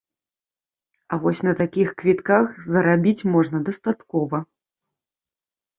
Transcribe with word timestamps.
А 1.13 1.19
вось 1.25 1.41
на 1.47 1.53
такіх 1.61 1.91
квітках 2.01 2.45
зарабіць 2.71 3.27
можна 3.37 3.57
дастаткова. 3.69 4.37